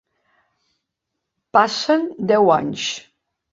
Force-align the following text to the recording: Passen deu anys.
Passen 1.59 2.09
deu 2.35 2.53
anys. 2.59 2.91